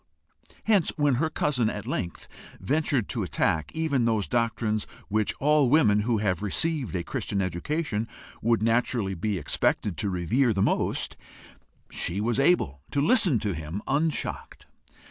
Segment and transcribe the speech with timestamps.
[0.63, 2.27] Hence, when her cousin at length
[2.59, 8.07] ventured to attack even those doctrines which all women who have received a Christian education
[8.41, 11.17] would naturally be expected to revere the most,
[11.91, 14.65] she was able to listen to him unshocked.